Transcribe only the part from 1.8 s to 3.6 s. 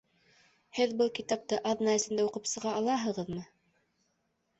эсендә уҡып сыға алаһығыҙмы?